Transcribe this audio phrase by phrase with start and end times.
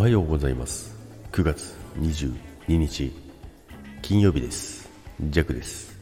[0.00, 0.96] おはようございます。
[1.30, 2.32] 9月22
[2.68, 3.12] 日
[4.00, 4.88] 金曜日です。
[5.20, 6.00] ジャックです。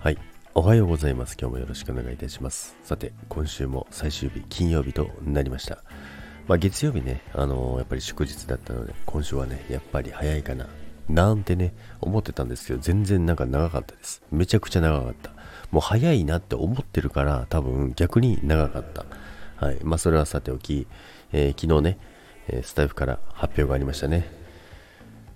[0.00, 0.18] はい。
[0.54, 1.34] おはようございます。
[1.40, 2.76] 今日もよろしくお願いいたします。
[2.84, 5.82] さて今週も最終日金曜日となりました。
[6.46, 10.66] まあ月曜日ねあのー、やっぱり祝日だったので今週はねやっぱり早いかな
[11.08, 11.72] なんてね
[12.02, 14.22] 思ってたんですけど全然なんか長かったです。
[14.30, 15.30] めちゃくちゃ長かった。
[15.70, 19.06] もう早いなって思ってるから多分逆に長かった。
[19.56, 19.78] はい。
[19.84, 20.86] まあそれはさておき、
[21.32, 21.98] えー、昨日ね
[22.48, 24.26] えスタイフから発表がありましたね。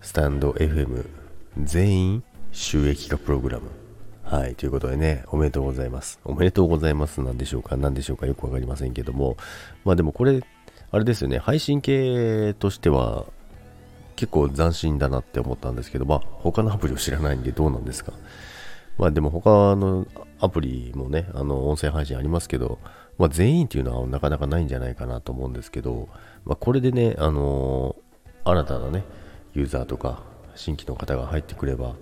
[0.00, 1.06] スタンド FM
[1.62, 3.70] 全員収益化プログラム。
[4.22, 4.54] はい。
[4.54, 6.20] ということでね、おめでとうございます。
[6.24, 9.36] おめでとうございますなんでしょうか何でしょうかよくわかりませんけども。
[9.84, 10.40] まあでもこれ、
[10.92, 13.26] あれですよね、配信系としては
[14.14, 18.12] 結構斬新だなって思ったんですけど、まあ他のアプリを知らないんでどうなんですか
[18.98, 20.06] まあでも他の
[20.38, 22.78] アプリもね、あの音声配信ありますけど、
[23.18, 26.08] まあ全員っていうのはなかなかないんじゃないかなと思うんですけど、
[26.44, 29.04] まあ、これでね、あのー、新たなね、
[29.54, 30.22] ユーザーとか
[30.54, 31.94] 新規の方が入ってくれば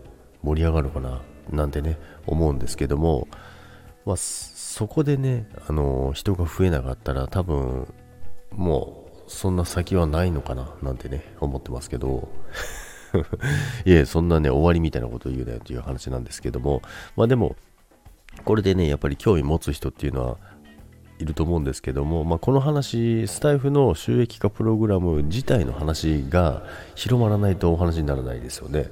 [0.42, 1.20] 盛り上がるかな
[1.50, 3.28] なんてね、思うんですけども、
[4.04, 7.92] まあ、そこでね、あのー、人が増えなかったら多分、
[8.52, 12.28] もうそんな先はないのかななんてね、思ってますけど、
[13.84, 16.82] いえ、そんなね、終わりみたいなことを言うなよという話なんですけども、
[17.16, 17.56] まあでも、
[18.44, 20.38] これでね、やっぱり興味持つ人っていうのは
[21.18, 28.90] いると思うんですけども、まあ、この話、スタイフの収益化プログラム自体の話が広まらないとお話にならないですよね。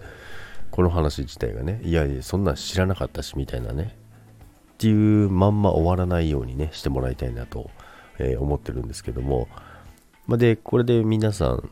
[0.70, 3.96] この話自体がね、いやいや、そんなん知らなかったし、みたいなね、
[4.74, 7.70] っていうまんま終わらないようにね、してもらいたいなと、
[8.18, 9.48] えー、思ってるんですけども、
[10.26, 11.70] まあ、で、これで皆さん、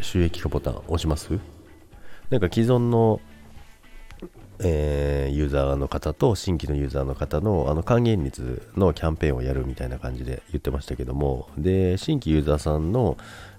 [0.00, 1.38] 収益化ボタン押します？
[2.30, 3.20] なんか既存の
[4.64, 13.16] えー、ユーザーの方と新規のユーザーの方のあの還元率のキャンペーンをやるみたいな感じで言ってましたけども、で、新規ユーザーさんの、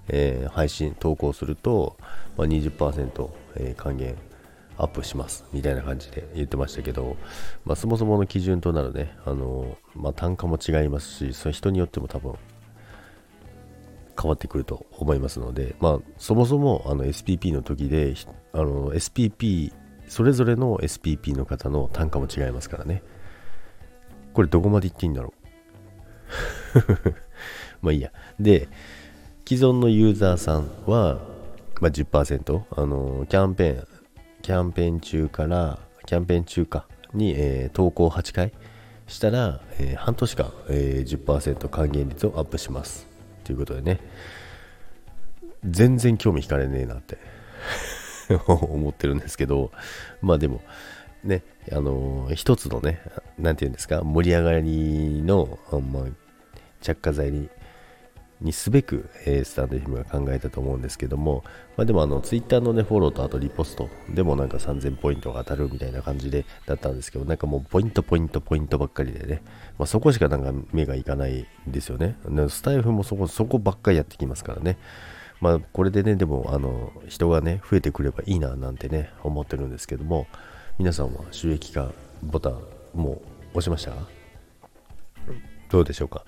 [0.08, 1.96] えー、配信、投稿すると、
[2.36, 4.16] まあ、20%、えー、還元
[4.76, 7.16] アップしますみたいな感じで言ってましたけど、
[7.64, 12.34] まあ、そもそもの基準となるね、あのまあ、単価も違いますし、それ人によっても多分
[14.20, 18.14] 変わってくると思いますので、まあ、そもそもあの SPP の時で、
[18.52, 19.72] あの SPP
[20.08, 23.02] それぞれの SPP の方の単価も違いますからね。
[24.32, 25.32] これどこまで言っていいんだろ
[26.74, 27.14] う？
[27.82, 28.12] まあいいや。
[28.38, 28.68] で、
[29.46, 31.20] 既存のユーザーさんは、
[31.80, 33.86] まあ、10%、あのキャンペーン、
[34.42, 38.52] キャンペーン中から、キャンペーン中かに、えー、投稿8回
[39.06, 43.06] したら、えー、半年間、えー、10%還元率をアップします。
[43.44, 44.00] ということでね、
[45.68, 47.18] 全然興味惹かれねえなって
[48.46, 49.70] 思ってるんですけど、
[50.20, 50.62] まあでも、
[51.24, 51.42] ね、
[51.72, 53.00] あの、一つのね、
[53.38, 55.58] なんていうんですか、盛り上がりの、
[55.92, 56.02] まあ、
[56.80, 57.48] 着火剤に、
[58.40, 61.44] にすべく、えー、スタンド FM が考えたと思うんですけども、
[61.76, 69.42] まあでもあの、ツイッターのね、フォローとあとリポストでもなんか3000ポイントが当たるみたいな感じで、だったんですけど、なんかもうポイントポイントポイントばっかりでね、
[69.78, 72.16] まあそこしかなんか目がいかないんですよね。
[72.48, 74.76] スタイフもそこ、そこばっかりやってきますからね。
[75.44, 80.26] まあ、これでね、でも、あの、人がね、増えてくればいいな、なんてね、思ってるんですけども、
[80.78, 82.62] 皆さんは収益化ボタン、
[82.94, 83.20] も
[83.52, 83.92] う押しました？
[85.68, 86.24] どうでしょうか？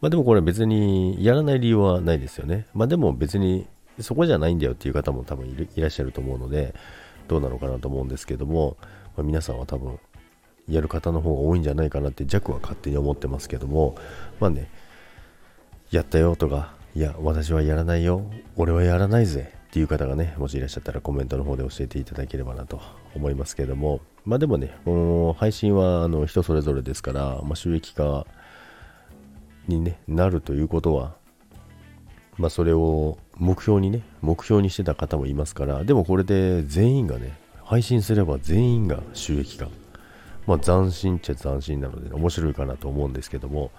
[0.00, 2.68] まあでもこれ別にやらない理由はないですよね。
[2.72, 3.66] まあでも別に
[3.98, 6.72] そこじゃないんだよっていう方も多分いらっしゃると思うので、
[7.26, 8.76] どうなのかなと思うんですけども、
[9.16, 9.98] まあ、皆さんは多分
[10.68, 13.96] やる方の方が多いんじゃないかなって弱は勝手に思ってますけども、
[14.38, 14.70] まあね、
[15.90, 18.24] やったよとか、いや、私はやらないよ、
[18.56, 22.80] 俺はやらないぜっていう方がね、もしいらっしゃったらコメントの方で教えていただければなと
[23.14, 28.26] 思いますけれども、まあでもね、この配信はあの人それぞれですから、まあ、収益化
[29.68, 31.14] に、ね、なるということは、
[32.38, 39.68] まあそれを目標にね、目標にしてた方もいますから、でもこれで全員がね、配信すれば全員が収益化。
[40.48, 43.70] まあ斬新っちゃ斬新なので、面白いかなと思うんですけども、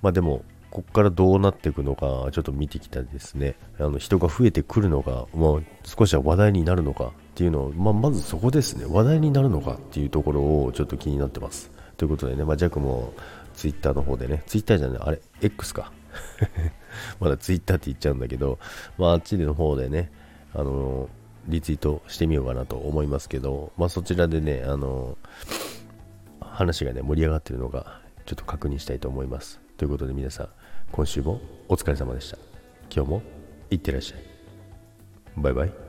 [0.00, 11.70] まあでも、ここからどうなっていくのか、ちょっと見てきたですね、あの人が増えてくるのか、まあ、少しは話題になるのかっていうのを、まあ、まずそこですね、話題になるのかっていうところをちょっと気になってます。
[11.98, 13.12] ということでね、まあ、ジャックも
[13.54, 15.92] ツイッターの方でね、ツイッターじゃない、あれ、X か。
[17.20, 18.58] まだツイッターって言っちゃうんだけど、
[18.96, 20.10] まあ、あっちの方でね、
[20.54, 21.08] あの
[21.48, 25.18] リツイートしてみようかなと思いますけど、まあ、そちらでね、あの
[26.40, 29.60] 話がね、盛り上がってるのか、ちょっと確認したいと思います。
[29.76, 30.48] ということで皆さん、
[30.92, 32.36] 今週もお疲れ様でした。
[32.94, 33.22] 今日も
[33.70, 34.20] いってらっしゃい。
[35.38, 35.81] バイバイ。